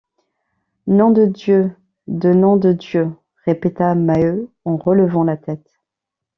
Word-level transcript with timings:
Nom 0.87 1.11
de 1.11 1.27
Dieu 1.27 1.75
de 2.07 2.33
nom 2.33 2.57
de 2.57 2.73
Dieu! 2.73 3.11
répéta 3.45 3.93
Maheu 3.93 4.49
en 4.65 4.75
relevant 4.75 5.23
la 5.23 5.37
tête. 5.37 5.77